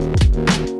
Thank 0.00 0.70
you. 0.70 0.79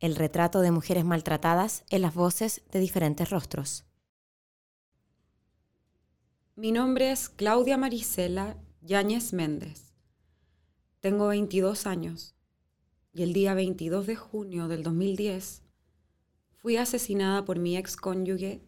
el 0.00 0.16
retrato 0.16 0.60
de 0.60 0.70
mujeres 0.70 1.04
maltratadas 1.04 1.84
en 1.90 2.02
las 2.02 2.14
voces 2.14 2.62
de 2.70 2.80
diferentes 2.80 3.30
rostros. 3.30 3.84
Mi 6.54 6.72
nombre 6.72 7.12
es 7.12 7.28
Claudia 7.28 7.76
Marisela 7.76 8.56
Yáñez 8.80 9.32
Méndez. 9.32 9.92
Tengo 11.00 11.28
22 11.28 11.86
años 11.86 12.34
y 13.12 13.22
el 13.22 13.32
día 13.32 13.54
22 13.54 14.06
de 14.06 14.16
junio 14.16 14.68
del 14.68 14.82
2010 14.82 15.62
fui 16.56 16.76
asesinada 16.76 17.44
por 17.44 17.58
mi 17.58 17.76
ex 17.76 17.96
cónyuge 17.96 18.62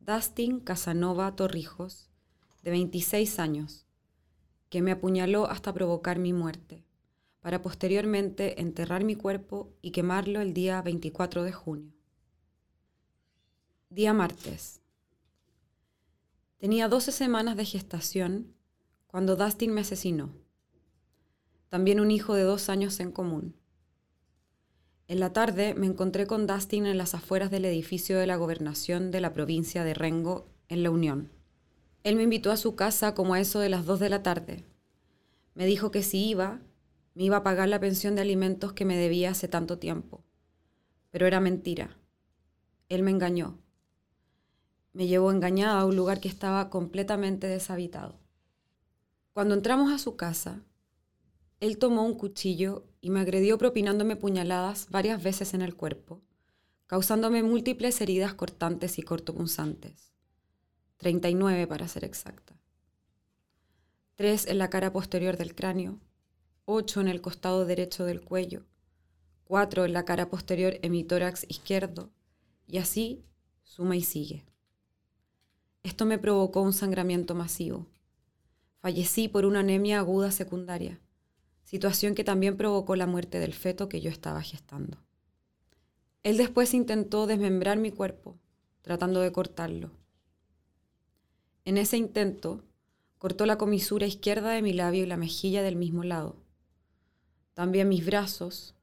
Dustin 0.00 0.60
Casanova 0.60 1.36
Torrijos, 1.36 2.08
de 2.62 2.70
26 2.70 3.38
años, 3.38 3.86
que 4.70 4.80
me 4.80 4.92
apuñaló 4.92 5.50
hasta 5.50 5.74
provocar 5.74 6.18
mi 6.18 6.32
muerte, 6.32 6.87
para 7.48 7.62
posteriormente 7.62 8.60
enterrar 8.60 9.04
mi 9.04 9.14
cuerpo 9.14 9.72
y 9.80 9.90
quemarlo 9.90 10.42
el 10.42 10.52
día 10.52 10.82
24 10.82 11.44
de 11.44 11.52
junio. 11.52 11.94
Día 13.88 14.12
martes. 14.12 14.82
Tenía 16.58 16.88
12 16.88 17.10
semanas 17.10 17.56
de 17.56 17.64
gestación 17.64 18.54
cuando 19.06 19.34
Dustin 19.34 19.72
me 19.72 19.80
asesinó. 19.80 20.28
También 21.70 22.00
un 22.00 22.10
hijo 22.10 22.34
de 22.34 22.42
dos 22.42 22.68
años 22.68 23.00
en 23.00 23.12
común. 23.12 23.54
En 25.06 25.18
la 25.18 25.32
tarde 25.32 25.72
me 25.72 25.86
encontré 25.86 26.26
con 26.26 26.46
Dustin 26.46 26.84
en 26.84 26.98
las 26.98 27.14
afueras 27.14 27.50
del 27.50 27.64
edificio 27.64 28.18
de 28.18 28.26
la 28.26 28.36
gobernación 28.36 29.10
de 29.10 29.22
la 29.22 29.32
provincia 29.32 29.84
de 29.84 29.94
Rengo, 29.94 30.50
en 30.68 30.82
La 30.82 30.90
Unión. 30.90 31.30
Él 32.04 32.16
me 32.16 32.24
invitó 32.24 32.50
a 32.50 32.58
su 32.58 32.76
casa 32.76 33.14
como 33.14 33.32
a 33.32 33.40
eso 33.40 33.58
de 33.58 33.70
las 33.70 33.86
2 33.86 34.00
de 34.00 34.10
la 34.10 34.22
tarde. 34.22 34.66
Me 35.54 35.64
dijo 35.64 35.90
que 35.90 36.02
si 36.02 36.28
iba, 36.28 36.60
me 37.18 37.24
iba 37.24 37.38
a 37.38 37.42
pagar 37.42 37.68
la 37.68 37.80
pensión 37.80 38.14
de 38.14 38.20
alimentos 38.20 38.74
que 38.74 38.84
me 38.84 38.96
debía 38.96 39.32
hace 39.32 39.48
tanto 39.48 39.80
tiempo. 39.80 40.22
Pero 41.10 41.26
era 41.26 41.40
mentira. 41.40 41.98
Él 42.88 43.02
me 43.02 43.10
engañó. 43.10 43.58
Me 44.92 45.08
llevó 45.08 45.32
engañada 45.32 45.80
a 45.80 45.84
un 45.84 45.96
lugar 45.96 46.20
que 46.20 46.28
estaba 46.28 46.70
completamente 46.70 47.48
deshabitado. 47.48 48.20
Cuando 49.32 49.54
entramos 49.54 49.92
a 49.92 49.98
su 49.98 50.14
casa, 50.14 50.62
él 51.58 51.78
tomó 51.78 52.04
un 52.04 52.14
cuchillo 52.14 52.86
y 53.00 53.10
me 53.10 53.18
agredió 53.18 53.58
propinándome 53.58 54.14
puñaladas 54.14 54.86
varias 54.88 55.20
veces 55.20 55.54
en 55.54 55.62
el 55.62 55.74
cuerpo, 55.74 56.22
causándome 56.86 57.42
múltiples 57.42 58.00
heridas 58.00 58.34
cortantes 58.34 58.96
y 58.96 59.02
cortopunzantes. 59.02 60.12
39 60.98 61.66
para 61.66 61.88
ser 61.88 62.04
exacta. 62.04 62.54
Tres 64.14 64.46
en 64.46 64.58
la 64.58 64.70
cara 64.70 64.92
posterior 64.92 65.36
del 65.36 65.56
cráneo, 65.56 65.98
ocho 66.70 67.00
en 67.00 67.08
el 67.08 67.22
costado 67.22 67.64
derecho 67.64 68.04
del 68.04 68.20
cuello, 68.20 68.66
cuatro 69.44 69.86
en 69.86 69.94
la 69.94 70.04
cara 70.04 70.28
posterior 70.28 70.74
en 70.82 70.92
mi 70.92 71.02
tórax 71.02 71.46
izquierdo, 71.48 72.10
y 72.66 72.76
así 72.76 73.24
suma 73.64 73.96
y 73.96 74.02
sigue. 74.02 74.44
Esto 75.82 76.04
me 76.04 76.18
provocó 76.18 76.60
un 76.60 76.74
sangramiento 76.74 77.34
masivo. 77.34 77.86
Fallecí 78.80 79.28
por 79.28 79.46
una 79.46 79.60
anemia 79.60 79.98
aguda 79.98 80.30
secundaria, 80.30 81.00
situación 81.64 82.14
que 82.14 82.22
también 82.22 82.58
provocó 82.58 82.96
la 82.96 83.06
muerte 83.06 83.40
del 83.40 83.54
feto 83.54 83.88
que 83.88 84.02
yo 84.02 84.10
estaba 84.10 84.42
gestando. 84.42 84.98
Él 86.22 86.36
después 86.36 86.74
intentó 86.74 87.26
desmembrar 87.26 87.78
mi 87.78 87.92
cuerpo, 87.92 88.38
tratando 88.82 89.20
de 89.22 89.32
cortarlo. 89.32 89.90
En 91.64 91.78
ese 91.78 91.96
intento, 91.96 92.62
cortó 93.16 93.46
la 93.46 93.56
comisura 93.56 94.06
izquierda 94.06 94.50
de 94.50 94.60
mi 94.60 94.74
labio 94.74 95.04
y 95.04 95.06
la 95.06 95.16
mejilla 95.16 95.62
del 95.62 95.76
mismo 95.76 96.04
lado. 96.04 96.46
También 97.58 97.88
mis 97.88 98.06
brazos, 98.06 98.76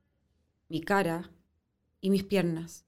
mi 0.68 0.82
cara 0.82 1.32
y 2.02 2.10
mis 2.10 2.26
piernas, 2.26 2.84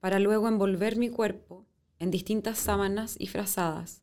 para 0.00 0.18
luego 0.18 0.48
envolver 0.48 0.96
mi 0.96 1.10
cuerpo 1.10 1.66
en 1.98 2.10
distintas 2.10 2.56
sábanas 2.56 3.14
y 3.18 3.26
frazadas, 3.26 4.00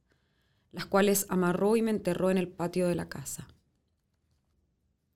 las 0.71 0.85
cuales 0.85 1.25
amarró 1.29 1.75
y 1.77 1.81
me 1.81 1.89
enterró 1.89 2.29
en 2.29 2.37
el 2.37 2.47
patio 2.47 2.87
de 2.87 2.93
la 2.93 3.09
casa. 3.09 3.47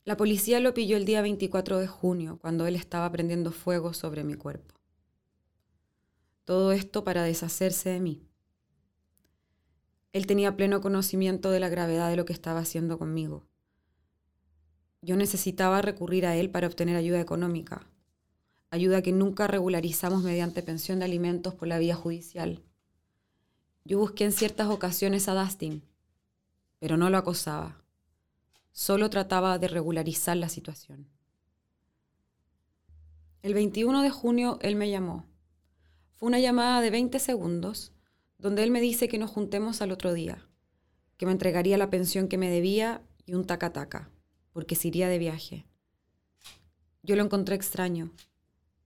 La 0.03 0.17
policía 0.17 0.59
lo 0.59 0.73
pilló 0.73 0.97
el 0.97 1.05
día 1.05 1.21
24 1.21 1.77
de 1.77 1.85
junio, 1.85 2.39
cuando 2.41 2.65
él 2.65 2.75
estaba 2.75 3.11
prendiendo 3.11 3.51
fuego 3.51 3.93
sobre 3.93 4.23
mi 4.23 4.33
cuerpo. 4.33 4.73
Todo 6.43 6.71
esto 6.71 7.03
para 7.03 7.21
deshacerse 7.21 7.91
de 7.91 7.99
mí. 7.99 8.27
Él 10.11 10.25
tenía 10.25 10.57
pleno 10.57 10.81
conocimiento 10.81 11.51
de 11.51 11.59
la 11.59 11.69
gravedad 11.69 12.09
de 12.09 12.15
lo 12.15 12.25
que 12.25 12.33
estaba 12.33 12.61
haciendo 12.61 12.97
conmigo. 12.97 13.45
Yo 15.07 15.15
necesitaba 15.15 15.81
recurrir 15.81 16.25
a 16.25 16.35
él 16.35 16.49
para 16.49 16.67
obtener 16.67 16.97
ayuda 16.97 17.21
económica, 17.21 17.87
ayuda 18.71 19.01
que 19.01 19.13
nunca 19.13 19.47
regularizamos 19.47 20.21
mediante 20.21 20.61
pensión 20.61 20.99
de 20.99 21.05
alimentos 21.05 21.53
por 21.55 21.69
la 21.69 21.79
vía 21.79 21.95
judicial. 21.95 22.61
Yo 23.85 23.99
busqué 23.99 24.25
en 24.25 24.33
ciertas 24.33 24.67
ocasiones 24.67 25.29
a 25.29 25.33
Dustin, 25.33 25.81
pero 26.79 26.97
no 26.97 27.09
lo 27.09 27.17
acosaba. 27.17 27.81
Solo 28.73 29.09
trataba 29.09 29.57
de 29.59 29.69
regularizar 29.69 30.35
la 30.35 30.49
situación. 30.49 31.07
El 33.43 33.53
21 33.53 34.01
de 34.01 34.09
junio 34.09 34.59
él 34.61 34.75
me 34.75 34.89
llamó. 34.89 35.25
Fue 36.15 36.27
una 36.27 36.41
llamada 36.41 36.81
de 36.81 36.89
20 36.89 37.17
segundos 37.19 37.93
donde 38.39 38.61
él 38.61 38.71
me 38.71 38.81
dice 38.81 39.07
que 39.07 39.19
nos 39.19 39.31
juntemos 39.31 39.81
al 39.81 39.93
otro 39.93 40.11
día, 40.11 40.45
que 41.15 41.25
me 41.25 41.31
entregaría 41.31 41.77
la 41.77 41.89
pensión 41.89 42.27
que 42.27 42.37
me 42.37 42.49
debía 42.49 43.01
y 43.25 43.35
un 43.35 43.45
taca-taca, 43.45 44.11
porque 44.57 44.73
se 44.73 44.87
iría 44.87 45.07
de 45.07 45.19
viaje. 45.19 45.67
Yo 47.03 47.15
lo 47.15 47.23
encontré 47.23 47.53
extraño, 47.53 48.11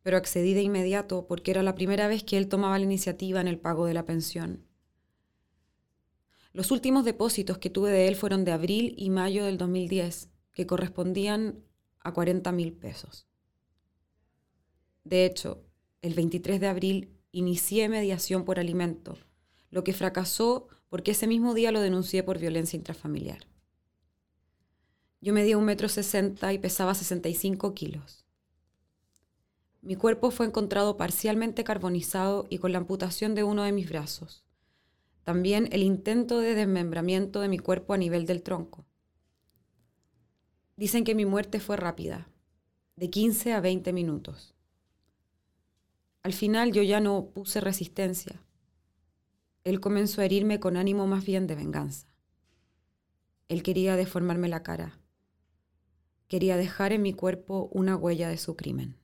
pero 0.01 0.17
accedí 0.17 0.53
de 0.53 0.63
inmediato 0.63 1.27
porque 1.27 1.51
era 1.51 1.63
la 1.63 1.75
primera 1.75 2.09
vez 2.09 2.25
que 2.25 2.37
él 2.37 2.49
tomaba 2.49 2.77
la 2.77 2.83
iniciativa 2.83 3.39
en 3.39 3.47
el 3.47 3.57
pago 3.57 3.85
de 3.85 3.93
la 3.93 4.05
pensión. 4.05 4.67
Los 6.51 6.71
últimos 6.71 7.05
depósitos 7.05 7.57
que 7.57 7.69
tuve 7.69 7.89
de 7.89 8.09
él 8.09 8.17
fueron 8.17 8.43
de 8.43 8.51
abril 8.51 8.95
y 8.97 9.11
mayo 9.11 9.45
del 9.45 9.57
2010, 9.57 10.27
que 10.53 10.67
correspondían 10.67 11.63
a 12.01 12.11
40 12.11 12.51
mil 12.51 12.73
pesos. 12.73 13.29
De 15.05 15.25
hecho, 15.25 15.63
el 16.01 16.15
23 16.15 16.59
de 16.59 16.67
abril 16.67 17.17
inicié 17.31 17.87
mediación 17.87 18.43
por 18.43 18.59
alimento, 18.59 19.17
lo 19.69 19.85
que 19.85 19.93
fracasó 19.93 20.67
porque 20.89 21.11
ese 21.11 21.27
mismo 21.27 21.53
día 21.53 21.71
lo 21.71 21.79
denuncié 21.79 22.23
por 22.23 22.39
violencia 22.39 22.75
intrafamiliar. 22.75 23.50
Yo 25.23 25.33
medía 25.33 25.55
un 25.57 25.65
metro 25.65 25.87
sesenta 25.87 26.51
y 26.51 26.57
pesaba 26.57 26.95
65 26.95 27.75
kilos. 27.75 28.25
Mi 29.83 29.95
cuerpo 29.95 30.31
fue 30.31 30.47
encontrado 30.47 30.97
parcialmente 30.97 31.63
carbonizado 31.63 32.47
y 32.49 32.57
con 32.57 32.71
la 32.71 32.79
amputación 32.79 33.35
de 33.35 33.43
uno 33.43 33.61
de 33.63 33.71
mis 33.71 33.87
brazos. 33.87 34.43
También 35.23 35.69
el 35.71 35.83
intento 35.83 36.39
de 36.39 36.55
desmembramiento 36.55 37.39
de 37.39 37.49
mi 37.49 37.59
cuerpo 37.59 37.93
a 37.93 37.97
nivel 37.97 38.25
del 38.25 38.41
tronco. 38.41 38.87
Dicen 40.75 41.03
que 41.03 41.13
mi 41.13 41.25
muerte 41.25 41.59
fue 41.59 41.77
rápida, 41.77 42.27
de 42.95 43.11
15 43.11 43.53
a 43.53 43.61
20 43.61 43.93
minutos. 43.93 44.55
Al 46.23 46.33
final 46.33 46.71
yo 46.71 46.81
ya 46.81 46.99
no 46.99 47.29
puse 47.29 47.61
resistencia. 47.61 48.43
Él 49.63 49.79
comenzó 49.79 50.21
a 50.21 50.25
herirme 50.25 50.59
con 50.59 50.77
ánimo 50.77 51.05
más 51.05 51.23
bien 51.25 51.45
de 51.45 51.53
venganza. 51.53 52.07
Él 53.49 53.61
quería 53.61 53.95
deformarme 53.95 54.47
la 54.47 54.63
cara. 54.63 55.00
Quería 56.31 56.55
dejar 56.55 56.93
en 56.93 57.01
mi 57.01 57.11
cuerpo 57.11 57.67
una 57.73 57.97
huella 57.97 58.29
de 58.29 58.37
su 58.37 58.55
crimen. 58.55 58.95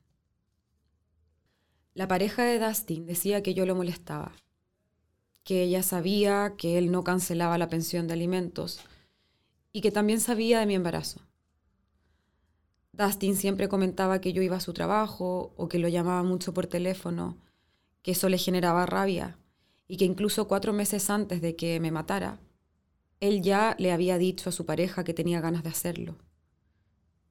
La 1.92 2.08
pareja 2.08 2.42
de 2.42 2.58
Dustin 2.58 3.04
decía 3.04 3.42
que 3.42 3.52
yo 3.52 3.66
lo 3.66 3.74
molestaba, 3.74 4.32
que 5.44 5.62
ella 5.62 5.82
sabía 5.82 6.54
que 6.56 6.78
él 6.78 6.90
no 6.90 7.04
cancelaba 7.04 7.58
la 7.58 7.68
pensión 7.68 8.06
de 8.06 8.14
alimentos 8.14 8.80
y 9.74 9.82
que 9.82 9.90
también 9.90 10.20
sabía 10.20 10.58
de 10.58 10.64
mi 10.64 10.74
embarazo. 10.74 11.20
Dustin 12.92 13.36
siempre 13.36 13.68
comentaba 13.68 14.22
que 14.22 14.32
yo 14.32 14.40
iba 14.40 14.56
a 14.56 14.60
su 14.60 14.72
trabajo 14.72 15.52
o 15.58 15.68
que 15.68 15.78
lo 15.78 15.88
llamaba 15.88 16.22
mucho 16.22 16.54
por 16.54 16.66
teléfono, 16.66 17.36
que 18.00 18.12
eso 18.12 18.30
le 18.30 18.38
generaba 18.38 18.86
rabia 18.86 19.36
y 19.86 19.98
que 19.98 20.06
incluso 20.06 20.48
cuatro 20.48 20.72
meses 20.72 21.10
antes 21.10 21.42
de 21.42 21.56
que 21.56 21.78
me 21.78 21.90
matara, 21.90 22.40
él 23.20 23.42
ya 23.42 23.76
le 23.78 23.92
había 23.92 24.16
dicho 24.16 24.48
a 24.48 24.52
su 24.52 24.64
pareja 24.64 25.04
que 25.04 25.12
tenía 25.12 25.42
ganas 25.42 25.62
de 25.62 25.68
hacerlo. 25.68 26.16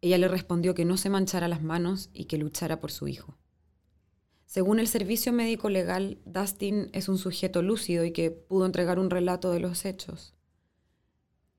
Ella 0.02 0.18
le 0.18 0.28
respondió 0.28 0.76
que 0.76 0.86
no 0.86 0.98
se 0.98 1.10
manchara 1.10 1.48
las 1.48 1.64
manos 1.64 2.10
y 2.14 2.26
que 2.26 2.38
luchara 2.38 2.80
por 2.80 2.92
su 2.92 3.08
hijo. 3.08 3.38
Según 4.46 4.80
el 4.80 4.88
servicio 4.88 5.34
médico 5.34 5.70
legal, 5.70 6.20
Dustin 6.26 6.90
es 6.94 7.10
un 7.10 7.18
sujeto 7.18 7.62
lúcido 7.62 8.06
y 8.06 8.12
que 8.12 8.32
pudo 8.32 8.66
entregar 8.66 9.00
un 9.00 9.10
relato 9.10 9.52
de 9.52 9.60
los 9.60 9.84
hechos. 9.84 10.36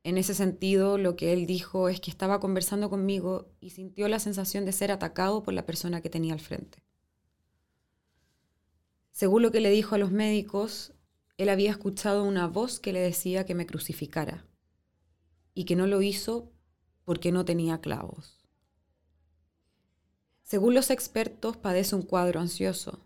En 0.05 0.17
ese 0.17 0.35
sentido, 0.35 0.97
lo 0.97 1.17
que 1.17 1.33
él 1.35 1.47
dijo 1.47 1.89
es 1.89 2.01
que 2.01 2.11
estaba 2.11 2.41
conversando 2.41 2.89
conmigo 2.89 3.51
y 3.61 3.71
sintió 3.71 4.09
la 4.09 4.19
sensación 4.19 4.65
de 4.65 4.73
ser 4.73 4.91
atacado 4.91 5.43
por 5.43 5.53
la 5.53 5.67
persona 5.67 6.01
que 6.01 6.09
tenía 6.09 6.33
al 6.33 6.41
frente. 6.41 6.83
Según 9.11 9.43
lo 9.43 9.51
que 9.51 9.61
le 9.61 9.71
dijo 9.71 9.97
a 9.97 9.99
los 9.99 10.13
médicos, 10.13 10.95
él 11.37 11.51
había 11.51 11.73
escuchado 11.73 12.25
una 12.25 12.47
voz 12.47 12.81
que 12.81 12.93
le 12.93 13.01
decía 13.01 13.45
que 13.45 13.55
me 13.55 13.67
crucificara 13.67 14.47
y 15.55 15.65
que 15.65 15.77
no 15.77 15.87
lo 15.87 16.01
hizo 16.01 16.53
porque 17.09 17.33
no 17.33 17.47
tenía 17.47 17.81
clavos. 17.81 18.37
Según 20.43 20.75
los 20.75 20.91
expertos, 20.91 21.57
padece 21.57 21.97
un 21.97 22.03
cuadro 22.03 22.39
ansioso, 22.39 23.01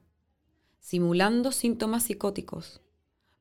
simulando 0.81 1.53
síntomas 1.53 2.03
psicóticos, 2.03 2.81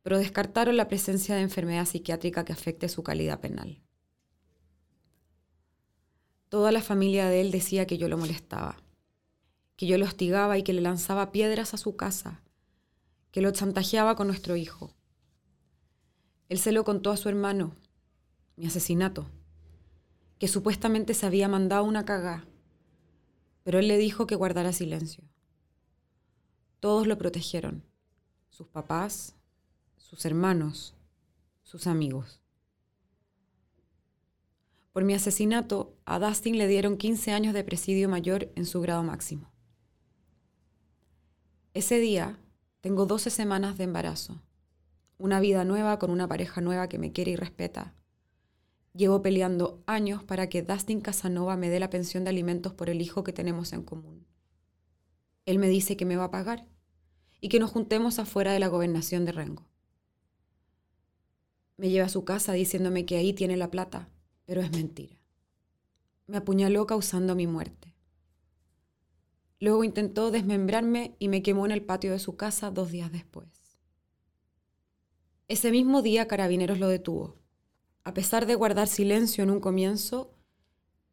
pero 0.03 0.19
descartaron 0.19 0.77
la 0.77 0.87
presencia 0.87 1.33
de 1.33 1.41
enfermedad 1.41 1.87
psiquiátrica 1.87 2.45
que 2.45 2.53
afecte 2.53 2.89
su 2.89 3.01
calidad 3.01 3.39
penal. 3.39 3.81
Toda 6.47 6.71
la 6.71 6.83
familia 6.83 7.27
de 7.27 7.41
él 7.41 7.49
decía 7.49 7.87
que 7.87 7.97
yo 7.97 8.07
lo 8.07 8.19
molestaba, 8.19 8.83
que 9.77 9.87
yo 9.87 9.97
lo 9.97 10.05
hostigaba 10.05 10.59
y 10.59 10.63
que 10.63 10.73
le 10.73 10.81
lanzaba 10.81 11.31
piedras 11.31 11.73
a 11.73 11.77
su 11.77 11.95
casa, 11.95 12.43
que 13.31 13.41
lo 13.41 13.49
chantajeaba 13.49 14.15
con 14.15 14.27
nuestro 14.27 14.55
hijo. 14.55 14.93
Él 16.49 16.59
se 16.59 16.71
lo 16.71 16.83
contó 16.83 17.09
a 17.09 17.17
su 17.17 17.29
hermano, 17.29 17.77
mi 18.57 18.67
asesinato, 18.67 19.27
que 20.41 20.49
supuestamente 20.49 21.13
se 21.13 21.25
había 21.25 21.47
mandado 21.47 21.85
una 21.85 22.03
cagá 22.03 22.45
pero 23.63 23.79
él 23.79 23.88
le 23.88 23.97
dijo 23.97 24.27
que 24.27 24.35
guardara 24.35 24.73
silencio. 24.73 25.23
Todos 26.79 27.05
lo 27.07 27.17
protegieron, 27.17 27.83
sus 28.49 28.67
papás, 28.67 29.35
sus 29.97 30.25
hermanos, 30.25 30.95
sus 31.61 31.88
amigos. 31.88 32.41
Por 34.91 35.03
mi 35.03 35.13
asesinato, 35.13 35.95
a 36.05 36.19
Dustin 36.19 36.57
le 36.57 36.67
dieron 36.67 36.97
15 36.97 37.31
años 37.31 37.53
de 37.53 37.63
presidio 37.63 38.09
mayor 38.09 38.51
en 38.55 38.65
su 38.65 38.81
grado 38.81 39.03
máximo. 39.03 39.51
Ese 41.73 41.99
día 41.99 42.39
tengo 42.81 43.05
12 43.05 43.29
semanas 43.29 43.77
de 43.77 43.85
embarazo, 43.85 44.41
una 45.17 45.39
vida 45.39 45.63
nueva 45.63 45.99
con 45.99 46.09
una 46.09 46.27
pareja 46.27 46.59
nueva 46.59 46.89
que 46.89 46.97
me 46.97 47.13
quiere 47.13 47.31
y 47.31 47.35
respeta, 47.35 47.94
Llevo 48.93 49.21
peleando 49.21 49.81
años 49.85 50.23
para 50.23 50.49
que 50.49 50.63
Dustin 50.63 50.99
Casanova 50.99 51.55
me 51.55 51.69
dé 51.69 51.79
la 51.79 51.89
pensión 51.89 52.25
de 52.25 52.29
alimentos 52.29 52.73
por 52.73 52.89
el 52.89 53.01
hijo 53.01 53.23
que 53.23 53.31
tenemos 53.31 53.71
en 53.71 53.83
común. 53.83 54.25
Él 55.45 55.59
me 55.59 55.69
dice 55.69 55.95
que 55.95 56.05
me 56.05 56.17
va 56.17 56.25
a 56.25 56.31
pagar 56.31 56.67
y 57.39 57.47
que 57.47 57.59
nos 57.59 57.71
juntemos 57.71 58.19
afuera 58.19 58.51
de 58.51 58.59
la 58.59 58.67
gobernación 58.67 59.23
de 59.25 59.31
Rengo. 59.31 59.65
Me 61.77 61.89
lleva 61.89 62.07
a 62.07 62.09
su 62.09 62.25
casa 62.25 62.51
diciéndome 62.51 63.05
que 63.05 63.15
ahí 63.15 63.33
tiene 63.33 63.55
la 63.55 63.71
plata, 63.71 64.09
pero 64.45 64.61
es 64.61 64.71
mentira. 64.71 65.15
Me 66.27 66.37
apuñaló 66.37 66.85
causando 66.85 67.33
mi 67.33 67.47
muerte. 67.47 67.95
Luego 69.59 69.83
intentó 69.83 70.31
desmembrarme 70.31 71.15
y 71.17 71.29
me 71.29 71.41
quemó 71.41 71.65
en 71.65 71.71
el 71.71 71.83
patio 71.83 72.11
de 72.11 72.19
su 72.19 72.35
casa 72.35 72.71
dos 72.71 72.91
días 72.91 73.11
después. 73.11 73.47
Ese 75.47 75.71
mismo 75.71 76.01
día 76.01 76.27
Carabineros 76.27 76.77
lo 76.77 76.87
detuvo 76.87 77.40
a 78.03 78.13
pesar 78.13 78.45
de 78.45 78.56
guardar 78.56 78.88
silencio 78.88 79.44
en 79.44 79.51
un 79.51 79.59
comienzo, 79.59 80.33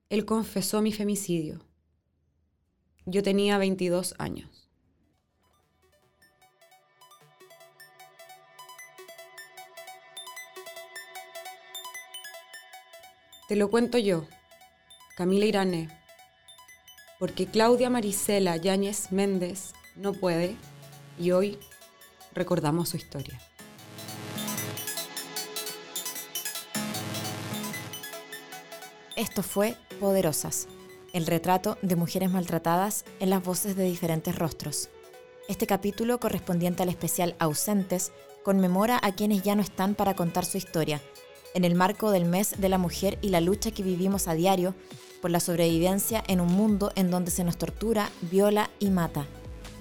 él 0.08 0.24
confesó 0.24 0.80
mi 0.80 0.92
femicidio. 0.92 1.64
Yo 3.04 3.22
tenía 3.22 3.58
22 3.58 4.14
años. 4.18 4.70
Te 13.48 13.56
lo 13.56 13.70
cuento 13.70 13.96
yo, 13.96 14.26
Camila 15.16 15.46
Irané, 15.46 15.88
porque 17.18 17.46
Claudia 17.46 17.88
Marisela 17.88 18.56
Yáñez 18.58 19.10
Méndez 19.10 19.72
no 19.96 20.12
puede 20.12 20.54
y 21.18 21.30
hoy 21.30 21.58
recordamos 22.34 22.90
su 22.90 22.98
historia. 22.98 23.40
Esto 29.18 29.42
fue 29.42 29.74
Poderosas, 29.98 30.68
el 31.12 31.26
retrato 31.26 31.76
de 31.82 31.96
mujeres 31.96 32.30
maltratadas 32.30 33.04
en 33.18 33.30
las 33.30 33.42
voces 33.42 33.74
de 33.74 33.82
diferentes 33.82 34.38
rostros. 34.38 34.90
Este 35.48 35.66
capítulo, 35.66 36.20
correspondiente 36.20 36.84
al 36.84 36.88
especial 36.88 37.34
Ausentes, 37.40 38.12
conmemora 38.44 39.00
a 39.02 39.10
quienes 39.10 39.42
ya 39.42 39.56
no 39.56 39.62
están 39.62 39.96
para 39.96 40.14
contar 40.14 40.44
su 40.44 40.56
historia, 40.56 41.02
en 41.54 41.64
el 41.64 41.74
marco 41.74 42.12
del 42.12 42.26
mes 42.26 42.54
de 42.58 42.68
la 42.68 42.78
mujer 42.78 43.18
y 43.20 43.30
la 43.30 43.40
lucha 43.40 43.72
que 43.72 43.82
vivimos 43.82 44.28
a 44.28 44.34
diario 44.34 44.76
por 45.20 45.32
la 45.32 45.40
sobrevivencia 45.40 46.22
en 46.28 46.40
un 46.40 46.52
mundo 46.52 46.92
en 46.94 47.10
donde 47.10 47.32
se 47.32 47.42
nos 47.42 47.58
tortura, 47.58 48.10
viola 48.30 48.70
y 48.78 48.90
mata. 48.90 49.26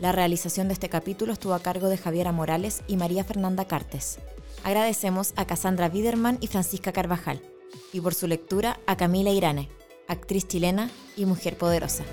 La 0.02 0.12
realización 0.12 0.68
de 0.68 0.74
este 0.74 0.90
capítulo 0.90 1.32
estuvo 1.32 1.54
a 1.54 1.62
cargo 1.62 1.90
de 1.90 2.00
Javiera 2.00 2.32
Morales 2.32 2.82
y 2.88 2.98
María 2.98 3.24
Fernanda 3.24 3.66
Cartes. 3.66 4.18
Agradecemos 4.64 5.34
a 5.36 5.46
Cassandra 5.46 5.90
Biderman 5.90 6.40
y 6.42 6.48
Francisca 6.48 6.92
Carvajal 6.92 7.40
y 7.94 8.02
por 8.02 8.14
su 8.14 8.28
lectura 8.28 8.80
a 8.86 8.98
Camila 8.98 9.32
Irane, 9.32 9.70
actriz 10.08 10.48
chilena 10.48 10.90
y 11.16 11.26
mujer 11.26 11.58
poderosa. 11.58 12.04